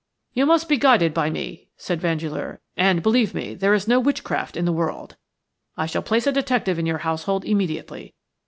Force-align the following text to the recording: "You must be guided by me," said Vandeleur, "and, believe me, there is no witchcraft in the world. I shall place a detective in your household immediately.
"You 0.33 0.47
must 0.47 0.67
be 0.67 0.77
guided 0.79 1.13
by 1.13 1.29
me," 1.29 1.67
said 1.77 2.01
Vandeleur, 2.01 2.59
"and, 2.75 3.03
believe 3.03 3.35
me, 3.35 3.53
there 3.53 3.75
is 3.75 3.87
no 3.87 3.99
witchcraft 3.99 4.57
in 4.57 4.65
the 4.65 4.71
world. 4.73 5.15
I 5.77 5.85
shall 5.85 6.01
place 6.01 6.25
a 6.25 6.31
detective 6.31 6.79
in 6.79 6.87
your 6.87 6.97
household 7.05 7.45
immediately. 7.45 8.15